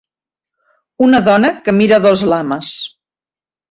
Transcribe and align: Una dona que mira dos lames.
Una 1.09 1.21
dona 1.29 1.53
que 1.69 1.79
mira 1.83 2.03
dos 2.09 2.29
lames. 2.35 2.77